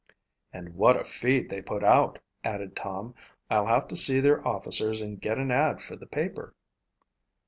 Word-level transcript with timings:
"And 0.51 0.73
what 0.73 0.99
a 0.99 1.03
feed 1.05 1.49
they 1.49 1.61
put 1.61 1.83
out," 1.83 2.17
added 2.43 2.75
Tom. 2.75 3.13
"I'll 3.51 3.67
have 3.67 3.87
to 3.89 3.95
see 3.95 4.19
their 4.19 4.43
officers 4.47 4.99
and 4.99 5.21
get 5.21 5.37
an 5.37 5.51
ad 5.51 5.79
for 5.79 5.95
the 5.95 6.07
paper." 6.07 6.55